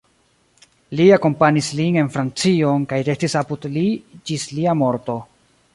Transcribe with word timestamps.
Li 0.99 1.05
akompanis 1.17 1.69
lin 1.81 1.99
en 2.03 2.09
Francion 2.15 2.89
kaj 2.95 3.01
restis 3.11 3.39
apud 3.45 3.69
li 3.77 3.87
ĝis 4.31 4.49
lia 4.59 4.79
morto. 4.83 5.23